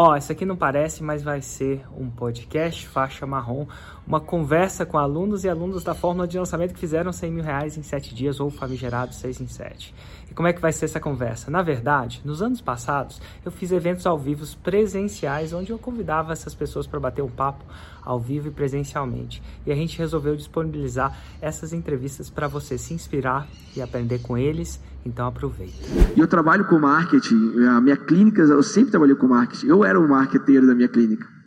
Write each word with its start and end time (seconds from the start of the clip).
Ó, 0.00 0.12
oh, 0.12 0.16
isso 0.16 0.30
aqui 0.30 0.44
não 0.44 0.54
parece, 0.54 1.02
mas 1.02 1.24
vai 1.24 1.42
ser 1.42 1.84
um 1.92 2.08
podcast 2.08 2.86
faixa 2.86 3.26
marrom, 3.26 3.66
uma 4.08 4.20
conversa 4.20 4.86
com 4.86 4.96
alunos 4.96 5.44
e 5.44 5.50
alunos 5.50 5.84
da 5.84 5.94
fórmula 5.94 6.26
de 6.26 6.38
lançamento 6.38 6.72
que 6.72 6.80
fizeram 6.80 7.12
100 7.12 7.30
mil 7.30 7.44
reais 7.44 7.76
em 7.76 7.82
7 7.82 8.14
dias 8.14 8.40
ou 8.40 8.50
famigerados 8.50 9.18
6 9.18 9.42
em 9.42 9.46
7. 9.46 9.94
E 10.30 10.34
como 10.34 10.48
é 10.48 10.52
que 10.54 10.62
vai 10.62 10.72
ser 10.72 10.86
essa 10.86 10.98
conversa? 10.98 11.50
Na 11.50 11.60
verdade, 11.60 12.22
nos 12.24 12.40
anos 12.40 12.62
passados, 12.62 13.20
eu 13.44 13.52
fiz 13.52 13.70
eventos 13.70 14.06
ao 14.06 14.18
vivo 14.18 14.46
presenciais, 14.62 15.52
onde 15.52 15.70
eu 15.72 15.78
convidava 15.78 16.32
essas 16.32 16.54
pessoas 16.54 16.86
para 16.86 16.98
bater 16.98 17.20
um 17.20 17.28
papo 17.28 17.62
ao 18.02 18.18
vivo 18.18 18.48
e 18.48 18.50
presencialmente. 18.50 19.42
E 19.66 19.70
a 19.70 19.74
gente 19.74 19.98
resolveu 19.98 20.34
disponibilizar 20.34 21.14
essas 21.38 21.74
entrevistas 21.74 22.30
para 22.30 22.48
você 22.48 22.78
se 22.78 22.94
inspirar 22.94 23.46
e 23.76 23.82
aprender 23.82 24.20
com 24.20 24.38
eles. 24.38 24.80
Então 25.04 25.26
aproveita. 25.26 25.74
Eu 26.16 26.26
trabalho 26.26 26.64
com 26.64 26.78
marketing, 26.78 27.66
a 27.66 27.80
minha 27.80 27.96
clínica, 27.96 28.40
eu 28.40 28.62
sempre 28.62 28.90
trabalhei 28.90 29.14
com 29.14 29.28
marketing. 29.28 29.66
Eu 29.66 29.84
era 29.84 30.00
o 30.00 30.08
marqueteiro 30.08 30.66
da 30.66 30.74
minha 30.74 30.88
clínica. 30.88 31.37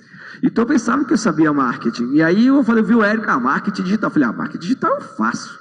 Então 0.44 0.64
eu 0.64 0.68
pensava 0.68 1.06
que 1.06 1.14
eu 1.14 1.18
sabia 1.18 1.54
marketing. 1.54 2.14
E 2.14 2.24
aí 2.24 2.48
eu 2.48 2.64
falei, 2.64 2.84
viu, 2.84 3.00
o 3.00 3.04
Érico, 3.04 3.30
ah, 3.30 3.40
marketing 3.40 3.84
digital. 3.84 4.10
Eu 4.10 4.14
falei, 4.14 4.30
ah, 4.30 4.34
marketing 4.34 4.62
digital 4.62 4.92
eu 4.96 5.02
faço. 5.02 5.60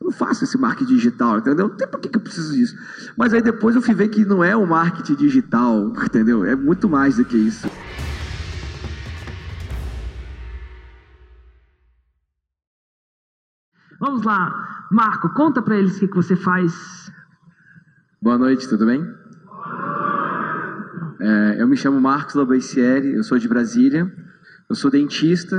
Eu 0.00 0.06
não 0.06 0.12
faço 0.12 0.44
esse 0.44 0.58
marketing 0.58 0.94
digital, 0.94 1.38
entendeu? 1.38 1.68
Não 1.68 1.76
tem 1.76 1.88
por 1.88 1.98
que 1.98 2.14
eu 2.14 2.20
preciso 2.20 2.52
disso. 2.52 2.76
Mas 3.16 3.32
aí 3.32 3.40
depois 3.40 3.74
eu 3.74 3.82
fui 3.82 3.94
ver 3.94 4.08
que 4.08 4.24
não 4.24 4.44
é 4.44 4.54
o 4.54 4.66
marketing 4.66 5.14
digital, 5.14 5.92
entendeu? 6.04 6.44
É 6.44 6.54
muito 6.54 6.88
mais 6.88 7.16
do 7.16 7.24
que 7.24 7.36
isso. 7.36 7.68
Vamos 14.00 14.22
lá, 14.22 14.86
Marco, 14.92 15.28
conta 15.30 15.60
para 15.60 15.76
eles 15.76 15.96
o 15.96 16.00
que, 16.00 16.08
que 16.08 16.14
você 16.14 16.36
faz. 16.36 17.10
Boa 18.22 18.38
noite, 18.38 18.68
tudo 18.68 18.86
bem? 18.86 19.02
É, 21.20 21.56
eu 21.60 21.68
me 21.68 21.76
chamo 21.76 22.00
Marcos 22.00 22.34
Labaicieri, 22.34 23.14
eu 23.14 23.22
sou 23.22 23.38
de 23.38 23.48
Brasília, 23.48 24.10
eu 24.68 24.74
sou 24.74 24.90
dentista. 24.90 25.56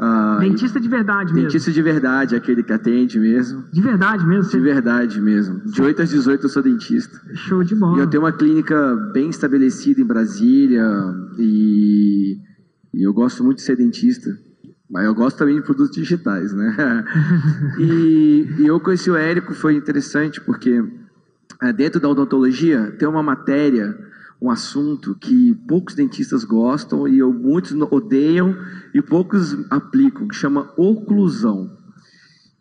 Uh, 0.00 0.40
dentista 0.40 0.80
de 0.80 0.88
verdade 0.88 1.32
mesmo? 1.32 1.48
Dentista 1.48 1.70
de 1.70 1.82
verdade, 1.82 2.34
aquele 2.34 2.62
que 2.62 2.72
atende 2.72 3.18
mesmo. 3.20 3.64
De 3.70 3.82
verdade 3.82 4.26
mesmo? 4.26 4.50
De 4.50 4.60
verdade 4.60 5.20
mesmo. 5.20 5.60
De 5.66 5.82
8 5.82 6.02
às 6.02 6.10
18 6.10 6.44
eu 6.44 6.48
sou 6.48 6.62
dentista. 6.62 7.20
Show 7.34 7.62
de 7.62 7.74
bola. 7.74 7.98
E 7.98 8.00
eu 8.00 8.06
tenho 8.06 8.22
uma 8.22 8.32
clínica 8.32 8.96
bem 9.12 9.28
estabelecida 9.28 10.00
em 10.00 10.06
Brasília 10.06 10.86
e, 11.38 12.38
e 12.94 13.02
eu 13.02 13.12
gosto 13.12 13.44
muito 13.44 13.58
de 13.58 13.62
ser 13.62 13.76
dentista. 13.76 14.30
Mas 14.90 15.04
eu 15.04 15.14
gosto 15.14 15.36
também 15.36 15.54
de 15.54 15.62
produtos 15.62 15.94
digitais, 15.94 16.52
né? 16.52 17.04
e, 17.78 18.48
e, 18.58 18.66
eu 18.66 18.80
conheci 18.80 19.08
o 19.08 19.16
Érico, 19.16 19.54
foi 19.54 19.76
interessante, 19.76 20.40
porque 20.40 20.82
é, 21.62 21.72
dentro 21.72 22.00
da 22.00 22.08
odontologia 22.08 22.90
tem 22.98 23.06
uma 23.06 23.22
matéria, 23.22 23.96
um 24.40 24.50
assunto 24.50 25.14
que 25.14 25.54
poucos 25.68 25.94
dentistas 25.94 26.44
gostam 26.44 27.06
e 27.06 27.18
eu, 27.18 27.32
muitos 27.32 27.72
odeiam 27.90 28.56
e 28.94 29.02
poucos 29.02 29.56
aplicam, 29.70 30.26
que 30.26 30.34
chama 30.34 30.72
oclusão. 30.76 31.78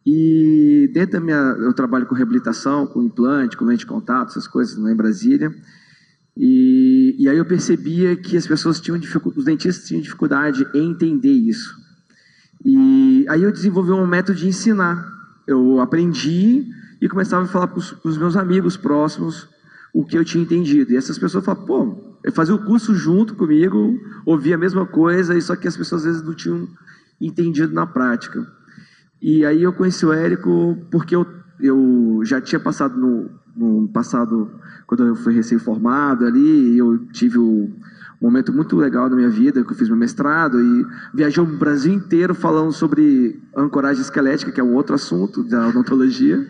E 0.05 0.89
dentro 0.93 1.13
da 1.13 1.19
minha, 1.19 1.37
eu 1.59 1.73
trabalho 1.73 2.05
com 2.05 2.15
reabilitação, 2.15 2.85
com 2.85 3.03
implante, 3.03 3.55
com 3.55 3.65
lente 3.65 3.79
de 3.79 3.85
contato, 3.85 4.29
essas 4.29 4.47
coisas 4.47 4.77
lá 4.77 4.85
né, 4.85 4.93
em 4.93 4.95
Brasília. 4.95 5.53
E, 6.35 7.15
e 7.17 7.29
aí 7.29 7.37
eu 7.37 7.45
percebia 7.45 8.15
que 8.15 8.35
as 8.35 8.47
pessoas 8.47 8.79
tinham 8.81 8.97
dificuldade, 8.97 9.39
os 9.39 9.45
dentistas 9.45 9.87
tinham 9.87 10.01
dificuldade 10.01 10.67
em 10.73 10.91
entender 10.91 11.31
isso. 11.31 11.77
E 12.65 13.25
aí 13.29 13.43
eu 13.43 13.51
desenvolvi 13.51 13.91
um 13.91 14.07
método 14.07 14.37
de 14.37 14.47
ensinar. 14.47 15.07
Eu 15.47 15.79
aprendi 15.79 16.65
e 17.01 17.07
começava 17.07 17.45
a 17.45 17.47
falar 17.47 17.67
para 17.67 17.79
os 18.03 18.17
meus 18.17 18.35
amigos 18.35 18.75
próximos 18.75 19.47
o 19.93 20.05
que 20.05 20.17
eu 20.17 20.25
tinha 20.25 20.43
entendido. 20.43 20.91
E 20.91 20.97
essas 20.97 21.17
pessoas 21.17 21.43
falavam, 21.43 21.65
pô, 21.65 22.31
fazia 22.31 22.55
o 22.55 22.65
curso 22.65 22.93
junto 22.93 23.35
comigo, 23.35 23.99
ouvia 24.25 24.55
a 24.55 24.57
mesma 24.57 24.85
coisa, 24.85 25.37
e 25.37 25.41
só 25.41 25.55
que 25.55 25.67
as 25.67 25.77
pessoas 25.77 26.01
às 26.01 26.07
vezes 26.07 26.23
não 26.23 26.33
tinham 26.33 26.67
entendido 27.19 27.73
na 27.73 27.85
prática. 27.85 28.45
E 29.21 29.45
aí 29.45 29.63
eu 29.63 29.73
conheci 29.73 30.05
o 30.05 30.13
Érico 30.13 30.77
porque 30.89 31.15
eu, 31.15 31.25
eu 31.59 32.21
já 32.23 32.39
tinha 32.39 32.59
passado 32.59 32.97
no, 32.97 33.29
no 33.55 33.87
passado, 33.89 34.49
quando 34.87 35.05
eu 35.05 35.15
fui 35.15 35.33
recém-formado 35.33 36.25
ali, 36.25 36.77
eu 36.77 36.97
tive 37.11 37.37
o 37.37 37.69
um 38.21 38.25
momento 38.25 38.51
muito 38.51 38.75
legal 38.75 39.09
da 39.09 39.15
minha 39.15 39.29
vida, 39.29 39.63
que 39.63 39.71
eu 39.71 39.75
fiz 39.75 39.87
meu 39.87 39.97
mestrado 39.97 40.59
e 40.59 40.85
viajei 41.13 41.41
o 41.41 41.45
Brasil 41.45 41.93
inteiro 41.93 42.35
falando 42.35 42.71
sobre 42.73 43.41
ancoragem 43.55 44.01
esquelética, 44.01 44.51
que 44.51 44.59
é 44.59 44.63
um 44.63 44.73
outro 44.73 44.93
assunto 44.93 45.41
da 45.43 45.69
odontologia. 45.69 46.45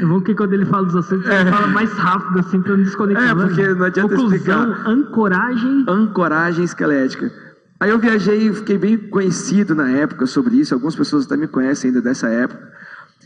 É 0.00 0.04
bom 0.04 0.20
que 0.20 0.34
quando 0.34 0.52
ele 0.52 0.66
fala 0.66 0.84
dos 0.84 0.96
assuntos, 0.96 1.26
é. 1.26 1.40
ele 1.40 1.50
fala 1.50 1.68
mais 1.68 1.90
rápido, 1.92 2.40
assim, 2.40 2.60
para 2.60 2.76
não 2.76 2.82
desconectar. 2.82 3.30
É, 3.30 3.34
porque 3.34 3.68
não 3.74 3.86
adianta 3.86 4.14
Oclusão, 4.14 4.36
explicar. 4.36 4.88
ancoragem... 4.88 5.84
Ancoragem 5.88 6.64
esquelética. 6.64 7.32
Aí 7.80 7.88
eu 7.88 7.98
viajei 7.98 8.48
e 8.48 8.52
fiquei 8.52 8.76
bem 8.76 8.98
conhecido 8.98 9.74
na 9.74 9.88
época 9.88 10.26
sobre 10.26 10.56
isso, 10.56 10.74
algumas 10.74 10.94
pessoas 10.94 11.24
até 11.24 11.34
me 11.34 11.48
conhecem 11.48 11.88
ainda 11.88 12.02
dessa 12.02 12.28
época, 12.28 12.60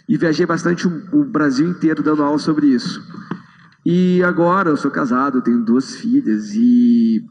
e 0.08 0.16
viajei 0.16 0.46
bastante 0.46 0.86
o, 0.86 1.02
o 1.12 1.24
Brasil 1.24 1.68
inteiro 1.68 2.04
dando 2.04 2.22
aula 2.22 2.38
sobre 2.38 2.68
isso. 2.68 3.02
E 3.84 4.22
agora 4.22 4.70
eu 4.70 4.76
sou 4.76 4.92
casado, 4.92 5.42
tenho 5.42 5.60
duas 5.64 5.96
filhas 5.96 6.54
e 6.54 7.24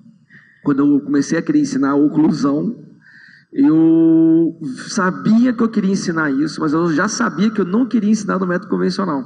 quando 0.63 0.79
eu 0.79 1.01
comecei 1.01 1.38
a 1.38 1.41
querer 1.41 1.59
ensinar 1.59 1.96
oclusão, 1.96 2.75
eu 3.51 4.59
sabia 4.88 5.53
que 5.53 5.62
eu 5.62 5.69
queria 5.69 5.91
ensinar 5.91 6.31
isso, 6.31 6.62
mas 6.62 6.74
eu 6.74 6.91
já 6.91 7.07
sabia 7.07 7.51
que 7.51 7.62
eu 7.62 7.66
não 7.66 7.85
queria 7.85 8.09
ensinar 8.09 8.40
no 8.40 8.47
método 8.47 8.69
convencional. 8.69 9.23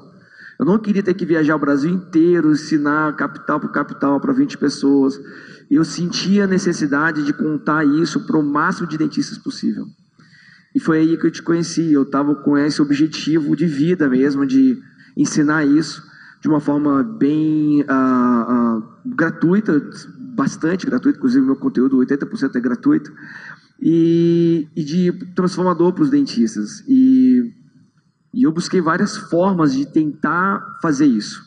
Eu 0.59 0.65
não 0.65 0.79
queria 0.79 1.03
ter 1.03 1.13
que 1.13 1.25
viajar 1.25 1.55
o 1.55 1.59
Brasil 1.59 1.91
inteiro, 1.91 2.51
ensinar 2.51 3.15
capital 3.15 3.59
por 3.59 3.71
capital 3.71 4.19
para 4.19 4.33
20 4.33 4.57
pessoas. 4.57 5.19
Eu 5.69 5.85
sentia 5.85 6.45
a 6.45 6.47
necessidade 6.47 7.23
de 7.23 7.31
contar 7.31 7.85
isso 7.85 8.25
para 8.25 8.37
o 8.37 8.43
máximo 8.43 8.87
de 8.87 8.97
dentistas 8.97 9.37
possível. 9.37 9.85
E 10.73 10.79
foi 10.79 10.99
aí 10.99 11.17
que 11.17 11.27
eu 11.27 11.31
te 11.31 11.43
conheci. 11.43 11.93
Eu 11.93 12.01
estava 12.01 12.33
com 12.35 12.57
esse 12.57 12.81
objetivo 12.81 13.55
de 13.55 13.65
vida 13.67 14.09
mesmo, 14.09 14.45
de 14.45 14.77
ensinar 15.15 15.63
isso 15.65 16.03
de 16.41 16.47
uma 16.47 16.59
forma 16.59 17.03
bem 17.03 17.81
uh, 17.81 18.77
uh, 18.77 18.83
gratuita, 19.05 19.79
bastante 20.37 20.85
gratuito, 20.85 21.17
inclusive 21.17 21.43
meu 21.43 21.55
conteúdo 21.55 21.97
80% 21.97 22.55
é 22.55 22.59
gratuito, 22.59 23.11
e, 23.81 24.67
e 24.75 24.83
de 24.83 25.11
transformador 25.33 25.93
para 25.93 26.03
os 26.03 26.11
dentistas. 26.11 26.83
E, 26.87 27.51
e 28.31 28.43
eu 28.43 28.51
busquei 28.51 28.79
várias 28.79 29.17
formas 29.17 29.73
de 29.73 29.87
tentar 29.87 30.77
fazer 30.79 31.07
isso. 31.07 31.41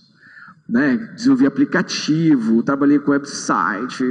Né? 0.68 0.96
Desenvolvi 1.14 1.46
aplicativo, 1.46 2.64
trabalhei 2.64 2.98
com 2.98 3.12
website, 3.12 4.04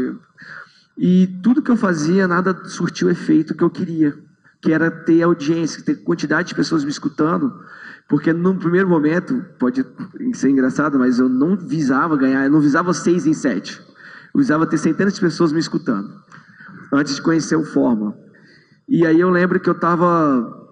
e 0.97 1.28
tudo 1.44 1.62
que 1.62 1.72
eu 1.72 1.78
fazia, 1.78 2.25
nada 2.25 2.57
surtiu 2.66 3.09
o 3.09 3.12
efeito 3.12 3.53
que 3.53 3.63
eu 3.63 3.69
queria, 3.69 4.18
que 4.62 4.72
era 4.72 4.89
ter 4.89 5.22
audiência, 5.23 5.84
ter 5.84 5.95
quantidade 6.03 6.50
de 6.50 6.56
pessoas 6.56 6.85
me 6.85 6.89
escutando, 6.89 7.53
porque 8.07 8.31
no 8.31 8.56
primeiro 8.56 8.88
momento, 8.88 9.45
pode 9.59 9.85
ser 10.34 10.50
engraçado, 10.50 10.97
mas 10.97 11.19
eu 11.19 11.28
não 11.28 11.57
visava 11.57 12.16
ganhar, 12.18 12.45
eu 12.45 12.51
não 12.51 12.62
visava 12.62 12.94
seis 12.94 13.28
em 13.28 13.34
sete 13.34 13.88
usava 14.39 14.66
ter 14.66 14.77
centenas 14.77 15.13
de 15.13 15.22
pessoas 15.22 15.51
me 15.51 15.59
escutando, 15.59 16.09
antes 16.94 17.16
de 17.16 17.22
conhecer 17.22 17.55
o 17.55 17.63
Fórmula. 17.63 18.17
E 18.88 19.05
aí 19.05 19.19
eu 19.19 19.29
lembro 19.29 19.59
que 19.59 19.69
eu 19.69 19.73
estava, 19.73 20.67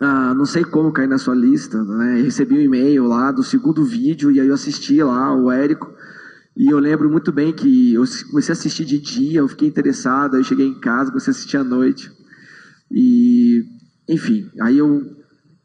ah, 0.00 0.34
não 0.34 0.44
sei 0.44 0.64
como 0.64 0.92
cair 0.92 1.08
na 1.08 1.18
sua 1.18 1.34
lista, 1.34 1.82
né? 1.82 2.20
recebi 2.22 2.54
um 2.54 2.60
e-mail 2.60 3.04
lá 3.06 3.32
do 3.32 3.42
segundo 3.42 3.84
vídeo, 3.84 4.30
e 4.30 4.40
aí 4.40 4.48
eu 4.48 4.54
assisti 4.54 5.02
lá 5.02 5.34
o 5.34 5.50
Érico, 5.50 5.90
e 6.56 6.66
eu 6.68 6.78
lembro 6.78 7.08
muito 7.08 7.30
bem 7.30 7.52
que 7.52 7.94
eu 7.94 8.04
comecei 8.30 8.52
a 8.52 8.58
assistir 8.58 8.84
de 8.84 8.98
dia, 8.98 9.38
eu 9.38 9.48
fiquei 9.48 9.68
interessado, 9.68 10.34
aí 10.34 10.40
eu 10.40 10.44
cheguei 10.44 10.66
em 10.66 10.80
casa, 10.80 11.10
comecei 11.10 11.30
a 11.30 11.34
assistir 11.34 11.56
à 11.56 11.62
noite. 11.62 12.10
E, 12.90 13.64
enfim, 14.08 14.50
aí 14.60 14.78
eu 14.78 15.16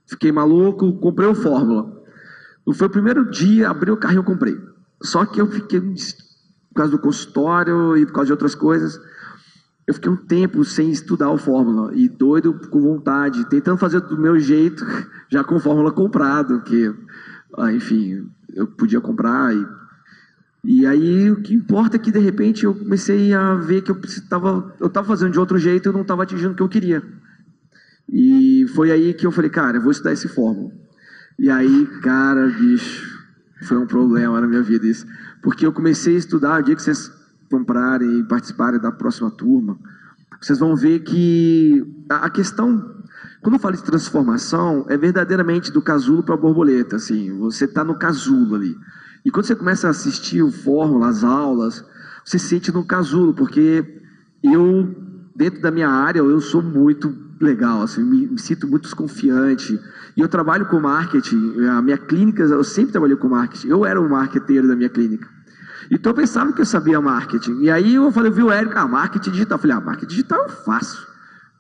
fiquei 0.06 0.32
maluco, 0.32 1.00
comprei 1.00 1.28
o 1.28 1.34
Fórmula. 1.34 1.92
Foi 2.76 2.88
o 2.88 2.92
primeiro 2.92 3.30
dia, 3.30 3.70
abri 3.70 3.90
o 3.90 3.98
carro 3.98 4.22
e 4.22 4.24
comprei. 4.24 4.56
Só 5.02 5.26
que 5.26 5.42
eu 5.42 5.48
fiquei 5.48 5.82
por 6.74 6.78
causa 6.78 6.92
do 6.92 7.00
consultório 7.00 7.96
e 7.96 8.06
por 8.06 8.14
causa 8.14 8.28
de 8.28 8.32
outras 8.34 8.56
coisas. 8.56 9.00
Eu 9.86 9.94
fiquei 9.94 10.12
um 10.12 10.16
tempo 10.16 10.64
sem 10.66 10.90
estudar 10.90 11.30
o 11.30 11.38
Fórmula 11.38 11.94
e 11.94 12.10
doido 12.10 12.54
com 12.70 12.82
vontade, 12.82 13.46
tentando 13.50 13.78
fazer 13.78 14.02
do 14.02 14.18
meu 14.18 14.40
jeito, 14.40 14.84
já 15.30 15.44
com 15.44 15.60
Fórmula 15.60 15.92
comprado, 15.92 16.62
que, 16.62 16.94
ah, 17.58 17.72
enfim, 17.72 18.28
eu 18.54 18.66
podia 18.66 19.00
comprar. 19.00 19.54
E, 19.54 19.66
e 20.64 20.86
aí 20.88 21.30
o 21.30 21.42
que 21.42 21.54
importa 21.54 21.98
é 21.98 22.00
que 22.00 22.12
de 22.12 22.20
repente 22.20 22.64
eu 22.64 22.74
comecei 22.74 23.34
a 23.34 23.56
ver 23.56 23.82
que 23.82 23.92
eu 23.92 24.00
estava 24.06 24.74
eu 24.80 24.90
tava 24.90 25.08
fazendo 25.08 25.32
de 25.32 25.40
outro 25.40 25.58
jeito 25.58 25.90
e 25.90 25.94
não 25.94 26.02
estava 26.02 26.24
atingindo 26.24 26.54
o 26.54 26.56
que 26.56 26.64
eu 26.64 26.70
queria. 26.70 27.04
E 28.10 28.66
foi 28.74 28.92
aí 28.92 29.14
que 29.14 29.28
eu 29.28 29.32
falei, 29.32 29.50
cara, 29.50 29.78
eu 29.78 29.82
vou 29.82 29.92
estudar 29.92 30.14
esse 30.14 30.28
Fórmula. 30.28 30.72
E 31.38 31.50
aí, 31.50 31.88
cara, 32.02 32.48
bicho, 32.48 33.13
foi 33.64 33.78
um 33.78 33.88
problema 33.88 34.40
na 34.40 34.48
minha 34.48 34.62
vida 34.62 34.86
isso. 34.86 35.06
Porque 35.42 35.66
eu 35.66 35.74
comecei 35.74 36.16
a 36.16 36.20
estudar, 36.20 36.60
o 36.60 36.64
dia 36.64 36.76
que 36.76 36.82
vocês 36.82 37.12
comprarem 37.50 38.20
e 38.20 38.24
participarem 38.24 38.80
da 38.80 38.92
próxima 38.92 39.30
turma, 39.32 39.78
vocês 40.42 40.60
vão 40.60 40.76
ver 40.76 41.00
que 41.00 41.86
a 42.10 42.30
questão, 42.30 42.96
quando 43.42 43.56
eu 43.56 43.60
falo 43.60 43.76
de 43.76 43.84
transformação, 43.84 44.86
é 44.90 44.98
verdadeiramente 44.98 45.72
do 45.72 45.82
casulo 45.82 46.24
para 46.24 46.36
a 46.36 46.38
borboleta. 46.38 46.98
Assim, 46.98 47.38
você 47.38 47.66
está 47.66 47.84
no 47.84 47.98
casulo 47.98 48.56
ali. 48.56 48.76
E 49.24 49.32
quando 49.32 49.46
você 49.46 49.56
começa 49.56 49.88
a 49.88 49.92
assistir 49.92 50.42
o 50.42 50.52
fórmula, 50.52 51.08
as 51.08 51.24
aulas, 51.24 51.86
você 52.26 52.38
se 52.38 52.48
sente 52.48 52.72
no 52.72 52.86
casulo, 52.86 53.34
porque 53.34 54.02
eu, 54.44 55.30
dentro 55.36 55.62
da 55.62 55.72
minha 55.72 55.90
área, 55.90 56.20
eu 56.20 56.42
sou 56.42 56.62
muito 56.62 57.23
legal, 57.40 57.82
assim, 57.82 58.04
me, 58.04 58.28
me 58.28 58.40
sinto 58.40 58.68
muito 58.68 58.84
desconfiante. 58.84 59.80
E 60.16 60.22
eu 60.22 60.28
trabalho 60.28 60.66
com 60.66 60.80
marketing, 60.80 61.66
a 61.66 61.82
minha 61.82 61.98
clínica, 61.98 62.44
eu 62.44 62.64
sempre 62.64 62.92
trabalhei 62.92 63.16
com 63.16 63.30
marketing, 63.30 63.68
eu 63.68 63.86
era 63.86 64.00
o 64.00 64.10
marqueteiro 64.10 64.68
da 64.68 64.76
minha 64.76 64.90
clínica. 64.90 65.28
Então 65.92 66.12
eu 66.12 66.16
pensava 66.16 66.52
que 66.54 66.62
eu 66.62 66.66
sabia 66.66 67.00
marketing. 67.02 67.62
E 67.62 67.70
aí 67.70 67.96
eu 67.96 68.12
falei, 68.12 68.32
eu 68.32 68.36
vi 68.36 68.44
o 68.44 68.52
Érico, 68.52 68.78
ah, 68.78 68.88
marketing 68.88 69.32
digital. 69.32 69.58
Eu 69.58 69.62
falei, 69.62 69.78
ah, 69.78 69.82
marketing 69.82 70.10
digital 70.10 70.42
eu 70.44 70.50
faço. 70.50 71.08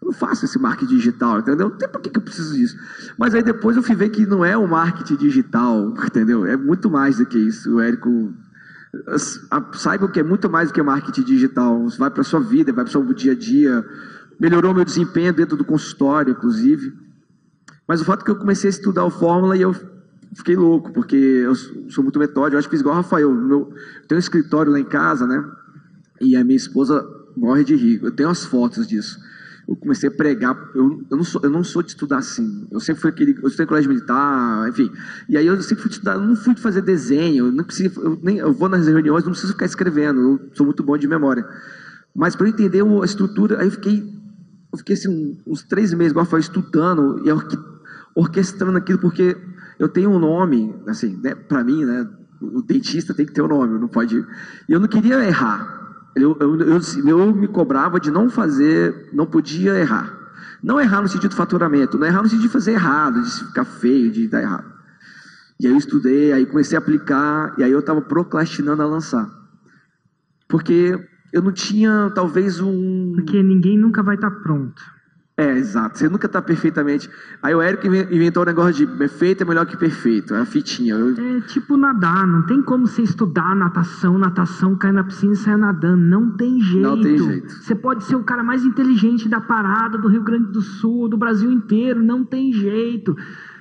Eu 0.01 0.11
faço 0.11 0.45
esse 0.45 0.59
marketing 0.59 0.95
digital, 0.95 1.39
entendeu? 1.39 1.69
Não 1.69 1.77
tem 1.77 1.87
por 1.87 2.01
que, 2.01 2.15
eu 2.15 2.21
preciso 2.21 2.53
disso. 2.53 2.75
Mas 3.17 3.33
aí 3.33 3.41
depois 3.41 3.77
eu 3.77 3.83
fui 3.83 3.95
ver 3.95 4.09
que 4.09 4.25
não 4.25 4.43
é 4.43 4.57
o 4.57 4.67
marketing 4.67 5.15
digital, 5.15 5.93
entendeu? 6.05 6.45
É 6.45 6.57
muito 6.57 6.89
mais 6.89 7.17
do 7.17 7.25
que 7.25 7.37
isso. 7.37 7.75
O 7.75 7.79
Érico 7.79 8.33
saiba 9.73 10.07
que 10.07 10.19
é 10.19 10.23
muito 10.23 10.49
mais 10.49 10.69
do 10.69 10.73
que 10.73 10.81
marketing 10.81 11.23
digital. 11.23 11.87
Vai 11.97 12.09
para 12.09 12.23
sua 12.23 12.39
vida, 12.39 12.73
vai 12.73 12.83
para 12.83 12.89
o 12.89 12.91
seu 12.91 13.13
dia 13.13 13.31
a 13.31 13.35
dia. 13.35 13.85
Melhorou 14.43 14.73
meu 14.73 14.83
desempenho 14.83 15.31
dentro 15.31 15.55
do 15.55 15.63
consultório, 15.63 16.33
inclusive. 16.33 16.91
Mas 17.87 18.01
o 18.01 18.05
fato 18.05 18.23
é 18.23 18.25
que 18.25 18.31
eu 18.31 18.35
comecei 18.35 18.67
a 18.67 18.71
estudar 18.71 19.05
o 19.05 19.09
Fórmula 19.09 19.55
e 19.55 19.61
eu 19.61 19.73
fiquei 20.35 20.57
louco, 20.57 20.91
porque 20.91 21.15
eu 21.15 21.55
sou 21.55 22.03
muito 22.03 22.19
metódico. 22.19 22.55
Eu 22.55 22.59
acho 22.59 22.67
que 22.67 22.73
fiz 22.75 22.81
igual 22.81 22.93
o 22.93 22.97
Rafael. 22.97 23.33
Meu, 23.33 23.59
eu 23.59 23.73
tenho 24.05 24.17
um 24.17 24.19
escritório 24.19 24.69
lá 24.69 24.77
em 24.77 24.83
casa, 24.83 25.25
né? 25.25 25.49
E 26.19 26.35
a 26.35 26.43
minha 26.43 26.57
esposa 26.57 27.07
morre 27.37 27.63
de 27.63 27.73
rir. 27.73 28.01
Eu 28.03 28.11
tenho 28.11 28.27
as 28.27 28.43
fotos 28.43 28.85
disso. 28.85 29.17
Eu 29.65 29.77
comecei 29.77 30.09
a 30.09 30.11
pregar. 30.11 30.57
Eu, 30.75 31.01
eu, 31.09 31.15
não, 31.15 31.23
sou, 31.23 31.39
eu 31.41 31.49
não 31.49 31.63
sou 31.63 31.81
de 31.81 31.91
estudar 31.91 32.17
assim. 32.17 32.67
Eu 32.69 32.81
sempre 32.81 33.01
fui 33.01 33.11
aquele. 33.11 33.39
Eu 33.41 33.47
estudei 33.47 33.65
colégio 33.65 33.89
militar, 33.89 34.67
enfim. 34.67 34.91
E 35.29 35.37
aí 35.37 35.47
eu 35.47 35.61
sempre 35.61 35.83
fui 35.83 35.91
estudar. 35.91 36.15
Eu 36.15 36.21
não 36.21 36.35
fui 36.35 36.53
fazer 36.57 36.81
desenho. 36.81 37.45
Eu, 37.45 37.51
não 37.53 37.63
preciso, 37.63 37.97
eu, 38.01 38.19
nem, 38.21 38.39
eu 38.39 38.51
vou 38.51 38.67
nas 38.67 38.87
reuniões, 38.87 39.23
não 39.23 39.31
preciso 39.31 39.53
ficar 39.53 39.67
escrevendo. 39.67 40.19
Eu 40.19 40.49
sou 40.53 40.65
muito 40.65 40.83
bom 40.83 40.97
de 40.97 41.07
memória. 41.07 41.47
Mas 42.13 42.35
para 42.35 42.47
eu 42.47 42.51
entender 42.51 42.83
a 42.83 43.05
estrutura, 43.05 43.61
aí 43.61 43.67
eu 43.67 43.71
fiquei. 43.71 44.12
Eu 44.73 44.79
fiquei 44.79 44.95
assim, 44.95 45.37
uns 45.45 45.61
três 45.61 45.93
meses, 45.93 46.11
igual 46.11 46.25
falei, 46.25 46.41
estudando 46.41 47.21
e 47.23 47.31
orquestrando 48.15 48.75
aquilo, 48.75 48.97
porque 48.97 49.37
eu 49.77 49.87
tenho 49.87 50.09
um 50.09 50.17
nome, 50.17 50.73
assim, 50.87 51.15
né, 51.21 51.35
para 51.35 51.63
mim, 51.63 51.85
né, 51.85 52.09
o 52.41 52.59
dentista 52.59 53.13
tem 53.13 53.23
que 53.23 53.31
ter 53.31 53.43
um 53.43 53.47
nome, 53.47 53.79
não 53.79 53.87
pode. 53.87 54.17
E 54.67 54.71
eu 54.71 54.79
não 54.79 54.87
queria 54.87 55.23
errar. 55.23 56.09
Eu, 56.15 56.35
eu, 56.39 56.59
eu, 56.59 56.79
eu, 57.07 57.35
me 57.35 57.47
cobrava 57.47 57.99
de 57.99 58.09
não 58.09 58.31
fazer, 58.31 59.09
não 59.13 59.27
podia 59.27 59.75
errar. 59.75 60.11
Não 60.61 60.81
errar 60.81 61.01
no 61.01 61.07
sentido 61.07 61.29
de 61.29 61.35
faturamento, 61.35 61.97
não 61.97 62.07
errar 62.07 62.23
no 62.23 62.29
sentido 62.29 62.47
de 62.47 62.53
fazer 62.53 62.71
errado, 62.71 63.21
de 63.21 63.29
ficar 63.29 63.65
feio, 63.65 64.11
de 64.11 64.27
dar 64.27 64.41
errado. 64.41 64.73
E 65.59 65.67
aí 65.67 65.71
eu 65.71 65.77
estudei, 65.77 66.33
aí 66.33 66.47
comecei 66.47 66.75
a 66.75 66.79
aplicar, 66.79 67.53
e 67.59 67.63
aí 67.63 67.71
eu 67.71 67.79
estava 67.79 68.01
procrastinando 68.01 68.81
a 68.81 68.87
lançar. 68.87 69.29
Porque 70.47 70.99
eu 71.33 71.41
não 71.41 71.51
tinha, 71.51 72.11
talvez, 72.13 72.59
um. 72.61 73.13
Porque 73.15 73.41
ninguém 73.41 73.75
nunca 73.75 74.03
vai 74.03 74.13
estar 74.13 74.29
tá 74.29 74.39
pronto. 74.39 74.81
É, 75.35 75.57
exato. 75.57 75.97
Você 75.97 76.07
nunca 76.07 76.27
está 76.27 76.39
perfeitamente. 76.43 77.09
Aí 77.41 77.55
o 77.55 77.61
Érico 77.61 77.87
inventou 77.87 78.43
o 78.43 78.45
um 78.45 78.47
negócio 78.47 78.73
de 78.73 78.85
perfeito 78.85 79.41
é 79.41 79.45
melhor 79.45 79.65
que 79.65 79.75
perfeito. 79.75 80.35
É 80.35 80.41
a 80.41 80.45
fitinha. 80.45 80.93
Eu... 80.93 81.09
É 81.17 81.41
tipo 81.41 81.75
nadar. 81.75 82.27
Não 82.27 82.45
tem 82.45 82.61
como 82.61 82.85
você 82.85 83.01
estudar 83.01 83.55
natação, 83.55 84.19
natação, 84.19 84.75
cair 84.75 84.93
na 84.93 85.03
piscina 85.03 85.33
e 85.33 85.35
sair 85.35 85.57
nadando. 85.57 86.03
Não 86.03 86.37
tem 86.37 86.61
jeito. 86.61 86.83
Não 86.87 87.01
tem 87.01 87.17
jeito. 87.17 87.51
Você 87.51 87.73
pode 87.73 88.03
ser 88.03 88.15
o 88.15 88.23
cara 88.23 88.43
mais 88.43 88.63
inteligente 88.63 89.27
da 89.27 89.41
parada 89.41 89.97
do 89.97 90.07
Rio 90.07 90.21
Grande 90.21 90.51
do 90.51 90.61
Sul, 90.61 91.09
do 91.09 91.17
Brasil 91.17 91.51
inteiro. 91.51 92.03
Não 92.03 92.23
tem 92.23 92.53
jeito. 92.53 93.17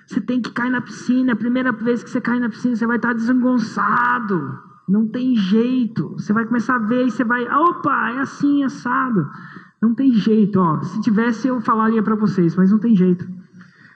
Você 0.07 0.21
tem 0.21 0.43
que 0.43 0.51
cair 0.51 0.71
na 0.71 0.83
piscina. 0.83 1.33
A 1.33 1.37
primeira 1.37 1.73
vez 1.73 2.05
que 2.05 2.11
você 2.11 2.21
cair 2.21 2.39
na 2.39 2.51
piscina, 2.51 2.77
você 2.77 2.87
vai 2.87 2.97
estar 2.97 3.15
desengonçado. 3.15 4.72
Não 4.89 5.07
tem 5.07 5.37
jeito. 5.37 6.11
Você 6.11 6.33
vai 6.33 6.45
começar 6.45 6.77
a 6.77 6.79
ver 6.79 7.07
e 7.07 7.11
você 7.11 7.25
vai. 7.25 7.43
Opa, 7.45 8.11
é 8.11 8.21
assim, 8.21 8.63
assado. 8.65 9.29
Não 9.81 9.95
tem 9.95 10.13
jeito, 10.13 10.61
ó. 10.61 10.81
Se 10.83 11.01
tivesse, 11.01 11.49
eu 11.49 11.61
falaria 11.61 12.03
para 12.03 12.15
vocês, 12.15 12.55
mas 12.55 12.71
não 12.71 12.79
tem 12.79 12.95
jeito. 12.95 13.27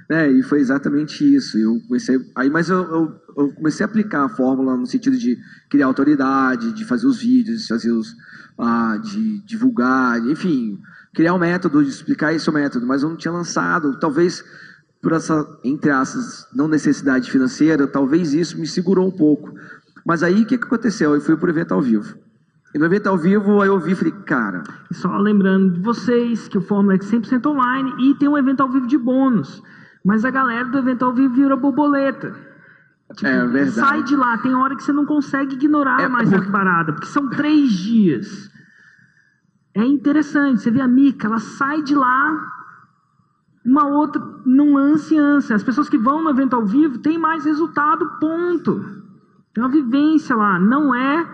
É, 0.08 0.30
e 0.30 0.42
foi 0.42 0.60
exatamente 0.60 1.22
isso. 1.34 1.58
Eu 1.58 1.80
comecei, 1.86 2.18
aí, 2.36 2.48
mas 2.48 2.68
eu, 2.68 2.78
eu, 2.78 3.20
eu, 3.36 3.52
comecei 3.54 3.84
a 3.84 3.88
aplicar 3.88 4.24
a 4.24 4.28
fórmula 4.28 4.76
no 4.76 4.86
sentido 4.86 5.16
de 5.16 5.36
criar 5.68 5.86
autoridade, 5.86 6.72
de 6.72 6.84
fazer 6.84 7.06
os 7.06 7.18
vídeos, 7.18 7.62
de 7.62 7.68
fazer 7.68 7.90
os, 7.90 8.14
ah, 8.58 8.98
de 9.02 9.44
divulgar, 9.44 10.24
enfim, 10.26 10.78
criar 11.14 11.34
um 11.34 11.38
método, 11.38 11.82
de 11.82 11.90
explicar 11.90 12.32
esse 12.32 12.48
método. 12.50 12.86
Mas 12.86 13.02
eu 13.02 13.08
não 13.08 13.16
tinha 13.16 13.32
lançado, 13.32 13.98
talvez 13.98 14.44
por 15.02 15.12
essa 15.12 15.46
entre 15.62 15.90
aspas 15.90 16.46
não 16.52 16.66
necessidade 16.66 17.30
financeira, 17.30 17.86
talvez 17.86 18.32
isso 18.32 18.58
me 18.58 18.66
segurou 18.66 19.06
um 19.06 19.12
pouco. 19.12 19.54
Mas 20.06 20.23
aí 20.23 20.43
o 20.43 20.47
que, 20.47 20.56
que 20.56 20.64
aconteceu? 20.64 21.14
Eu 21.14 21.20
fui 21.20 21.37
para 21.37 21.49
o 21.49 21.50
evento 21.50 21.75
ao 21.75 21.82
vivo. 21.82 22.17
E 22.73 22.79
no 22.79 22.85
evento 22.85 23.08
ao 23.08 23.19
vivo, 23.19 23.61
aí 23.61 23.69
eu 23.69 23.81
vi 23.81 23.93
e 23.93 23.94
falei, 23.97 24.12
cara. 24.25 24.62
Só 24.93 25.17
lembrando 25.19 25.73
de 25.75 25.81
vocês 25.81 26.47
que 26.47 26.56
o 26.56 26.61
Fórmula 26.61 26.94
é 26.94 26.99
100% 26.99 27.44
online 27.47 27.93
e 27.99 28.14
tem 28.14 28.29
um 28.29 28.38
evento 28.38 28.62
ao 28.62 28.70
vivo 28.70 28.87
de 28.87 28.97
bônus. 28.97 29.61
Mas 30.05 30.25
a 30.25 30.31
galera 30.31 30.67
do 30.67 30.79
evento 30.79 31.05
ao 31.05 31.12
vivo 31.12 31.35
vira 31.35 31.56
borboleta. 31.56 32.37
Tipo, 33.14 33.26
é 33.26 33.47
verdade. 33.47 33.73
Sai 33.73 34.03
de 34.05 34.14
lá, 34.14 34.38
tem 34.38 34.55
hora 34.55 34.76
que 34.76 34.85
você 34.85 34.93
não 34.93 35.05
consegue 35.05 35.56
ignorar 35.56 36.00
é, 36.00 36.08
mais 36.08 36.31
porque... 36.31 36.49
a 36.49 36.53
parada, 36.53 36.93
porque 36.93 37.08
são 37.08 37.29
três 37.29 37.70
dias. 37.70 38.49
É 39.75 39.85
interessante, 39.85 40.61
você 40.61 40.70
vê 40.70 40.81
a 40.81 40.88
Mica, 40.88 41.26
ela 41.26 41.38
sai 41.38 41.82
de 41.82 41.94
lá, 41.94 42.38
uma 43.64 43.87
outra, 43.87 44.23
não 44.44 44.75
lance 44.75 45.19
ânsia. 45.19 45.56
As 45.56 45.64
pessoas 45.64 45.88
que 45.88 45.99
vão 45.99 46.23
no 46.23 46.31
evento 46.31 46.55
ao 46.55 46.64
vivo 46.64 46.99
têm 46.99 47.19
mais 47.19 47.44
resultado, 47.44 48.19
ponto. 48.20 49.06
Tem 49.56 49.64
uma 49.64 49.70
vivência 49.70 50.37
lá, 50.37 50.58
não 50.58 50.94
é 50.94 51.26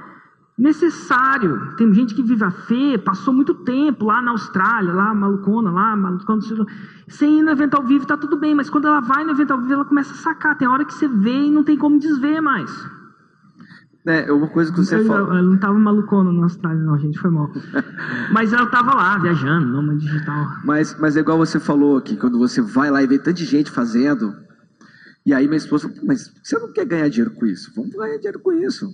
necessário. 0.57 1.75
Tem 1.77 1.93
gente 1.93 2.15
que 2.15 2.23
vive 2.23 2.45
a 2.45 2.53
fé, 2.53 2.97
passou 2.97 3.35
muito 3.35 3.53
tempo 3.53 4.05
lá 4.05 4.23
na 4.23 4.31
Austrália, 4.31 4.93
lá 4.93 5.13
malucona, 5.13 5.73
lá 5.73 5.97
malucona. 5.97 6.41
Sem 7.09 7.41
ir 7.41 7.43
no 7.43 7.51
evento 7.51 7.75
ao 7.75 7.83
vivo 7.83 8.07
tá 8.07 8.17
tudo 8.17 8.37
bem, 8.37 8.55
mas 8.55 8.71
quando 8.71 8.87
ela 8.87 9.01
vai 9.01 9.25
no 9.25 9.33
evento 9.33 9.51
ao 9.51 9.61
vivo 9.61 9.73
ela 9.73 9.85
começa 9.85 10.13
a 10.13 10.19
sacar. 10.19 10.57
Tem 10.57 10.69
hora 10.69 10.85
que 10.85 10.95
você 10.95 11.09
vê 11.09 11.47
e 11.47 11.51
não 11.51 11.65
tem 11.65 11.77
como 11.77 11.99
desver 11.99 12.41
mais. 12.41 12.71
É, 14.07 14.31
uma 14.33 14.47
coisa 14.47 14.71
que 14.71 14.79
você 14.79 15.01
eu, 15.01 15.05
fala. 15.05 15.39
Ela 15.39 15.43
não 15.43 15.59
tava 15.59 15.77
malucona 15.77 16.33
na 16.33 16.45
Austrália, 16.45 16.81
não, 16.81 16.97
gente, 16.99 17.19
foi 17.19 17.31
mal. 17.31 17.51
mas 18.33 18.53
ela 18.53 18.67
tava 18.67 18.95
lá, 18.95 19.19
viajando, 19.19 19.67
numa 19.67 19.97
digital. 19.97 20.47
Mas, 20.65 20.97
mas 21.01 21.17
é 21.17 21.21
igual 21.21 21.39
você 21.39 21.59
falou 21.59 21.97
aqui, 21.97 22.17
quando 22.17 22.39
você 22.39 22.63
vai 22.63 22.89
lá 22.89 23.03
e 23.03 23.07
vê 23.09 23.19
tanta 23.19 23.45
gente 23.45 23.69
fazendo, 23.69 24.33
e 25.25 25.33
aí 25.33 25.47
minha 25.47 25.57
esposa 25.57 25.89
falou, 25.89 26.05
mas 26.05 26.33
você 26.43 26.59
não 26.59 26.73
quer 26.73 26.85
ganhar 26.85 27.09
dinheiro 27.09 27.35
com 27.35 27.47
isso? 27.47 27.73
Vamos 27.75 27.93
ganhar 27.93 28.17
dinheiro 28.17 28.41
com 28.41 28.53
isso. 28.53 28.93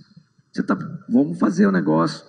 Você 0.51 0.63
tá, 0.63 0.77
vamos 1.09 1.39
fazer 1.39 1.65
o 1.65 1.71
negócio. 1.71 2.25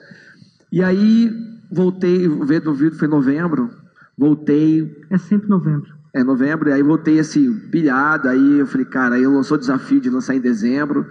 E 0.72 0.82
aí 0.82 1.30
voltei, 1.70 2.26
o 2.26 2.44
do 2.60 2.74
vídeo 2.74 2.98
foi 2.98 3.08
novembro, 3.08 3.70
voltei. 4.16 5.04
É 5.10 5.18
sempre 5.18 5.48
novembro. 5.48 5.98
É 6.12 6.24
novembro, 6.24 6.68
e 6.68 6.72
aí 6.72 6.82
voltei 6.82 7.20
assim, 7.20 7.56
pilhado, 7.70 8.28
aí 8.28 8.58
eu 8.58 8.66
falei, 8.66 8.84
cara, 8.84 9.14
aí 9.14 9.24
lançou 9.24 9.56
o 9.56 9.60
desafio 9.60 10.00
de 10.00 10.10
lançar 10.10 10.34
em 10.34 10.40
dezembro. 10.40 11.06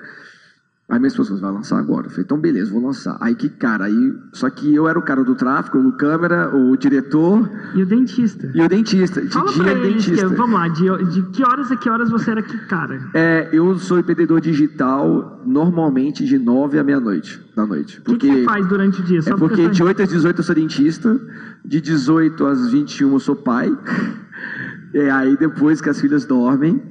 Aí 0.89 0.98
minha 0.98 1.08
esposa 1.08 1.29
falou, 1.29 1.41
vai 1.43 1.51
lançar 1.51 1.77
agora. 1.77 2.08
Eu 2.08 2.10
falei, 2.10 2.25
então 2.25 2.39
beleza, 2.39 2.72
vou 2.72 2.84
lançar. 2.84 3.15
Aí 3.22 3.36
que 3.36 3.48
cara, 3.48 3.86
aí. 3.86 4.13
Só 4.34 4.50
que 4.50 4.74
eu 4.74 4.88
era 4.88 4.98
o 4.98 5.03
cara 5.03 5.24
do 5.24 5.36
tráfico, 5.36 5.77
o 5.77 5.91
câmera, 5.91 6.55
o 6.55 6.75
diretor. 6.75 7.48
E 7.75 7.84
o 7.84 7.86
dentista. 7.86 8.51
E 8.55 8.60
o 8.60 8.67
dentista. 8.67 9.22
De 9.22 9.29
Fala 9.29 9.51
dia 9.51 9.75
dentista. 9.75 10.27
Que, 10.27 10.36
vamos 10.36 10.55
lá, 10.55 10.67
de, 10.67 10.86
de, 11.12 11.22
que 11.29 11.43
horas 11.43 11.72
a 11.72 11.75
que 11.75 11.88
horas 11.88 12.10
você 12.10 12.31
era 12.31 12.41
que 12.41 12.58
cara? 12.65 13.00
É, 13.13 13.50
eu 13.53 13.77
sou 13.77 14.00
empreendedor 14.00 14.41
digital 14.41 15.43
normalmente 15.46 16.25
de 16.25 16.39
9 16.39 16.79
à 16.79 16.84
meia-noite 16.84 17.39
da 17.55 17.67
noite. 17.67 18.00
O 18.00 18.03
que, 18.03 18.17
que 18.17 18.31
você 18.31 18.43
faz 18.46 18.67
durante 18.67 19.00
o 19.00 19.03
dia? 19.03 19.22
Só 19.22 19.36
é 19.36 19.38
porque 19.38 19.69
de 19.69 19.84
8 19.84 20.01
às 20.01 20.10
18 20.10 20.39
eu 20.39 20.43
sou 20.43 20.55
dentista, 20.55 21.22
de 21.63 21.79
18 21.81 22.46
às 22.48 22.72
21 22.72 23.13
eu 23.13 23.19
sou 23.19 23.36
pai. 23.36 23.72
E 24.91 25.01
aí 25.12 25.38
depois 25.38 25.81
que 25.81 25.89
as 25.89 26.01
filhas 26.01 26.25
dormem. 26.25 26.81